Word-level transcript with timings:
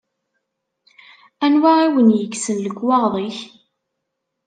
Anwa 1.45 1.71
i 1.85 1.87
wen-yekksen 1.93 2.57
lekwaɣeḍ-ik? 2.65 3.37